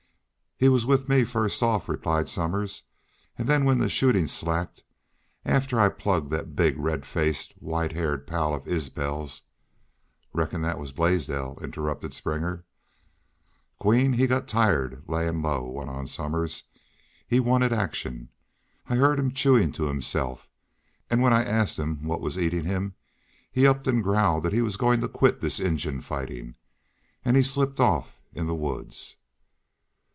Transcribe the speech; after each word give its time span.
"He 0.63 0.69
was 0.69 0.85
with 0.85 1.09
me 1.09 1.23
fust 1.23 1.63
off," 1.63 1.89
replied 1.89 2.29
Somers. 2.29 2.83
"An' 3.35 3.47
then 3.47 3.65
when 3.65 3.79
the 3.79 3.89
shootin' 3.89 4.27
slacked 4.27 4.83
after 5.43 5.79
I'd 5.79 5.97
plugged 5.97 6.29
thet 6.29 6.55
big, 6.55 6.77
red 6.77 7.03
faced, 7.03 7.53
white 7.57 7.93
haired 7.93 8.27
pal 8.27 8.53
of 8.53 8.67
Isbel's" 8.67 9.41
"Reckon 10.33 10.61
thet 10.61 10.77
was 10.77 10.93
Blaisdell," 10.93 11.57
interrupted 11.63 12.13
Springer. 12.13 12.63
"Queen 13.79 14.13
he 14.13 14.27
got 14.27 14.47
tired 14.47 15.01
layin' 15.07 15.41
low," 15.41 15.63
went 15.67 15.89
on 15.89 16.05
Somers. 16.05 16.65
"He 17.27 17.39
wanted 17.39 17.73
action. 17.73 18.29
I 18.85 18.97
heerd 18.97 19.17
him 19.17 19.31
chewin' 19.31 19.71
to 19.71 19.87
himself, 19.87 20.47
an' 21.09 21.21
when 21.21 21.33
I 21.33 21.43
asked 21.43 21.79
him 21.79 22.03
what 22.03 22.21
was 22.21 22.37
eatin' 22.37 22.65
him 22.65 22.93
he 23.51 23.65
up 23.65 23.87
an' 23.87 24.03
growled 24.03 24.53
he 24.53 24.61
was 24.61 24.77
goin' 24.77 25.01
to 25.01 25.07
quit 25.09 25.41
this 25.41 25.59
Injun 25.59 26.01
fightin'. 26.01 26.53
An' 27.25 27.33
he 27.33 27.41
slipped 27.41 27.79
off 27.79 28.21
in 28.31 28.45
the 28.45 28.53
woods." 28.53 29.15